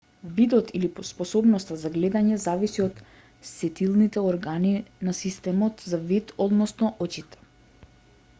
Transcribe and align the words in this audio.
видот 0.37 0.69
или 0.77 0.87
способноста 1.09 1.75
за 1.81 1.91
гледање 1.97 2.39
зависи 2.45 2.83
од 2.85 3.03
сетилните 3.51 4.25
органи 4.31 4.73
на 5.09 5.17
системот 5.21 5.87
за 5.93 6.01
вид 6.11 6.35
односно 6.49 6.95
очите 7.09 7.45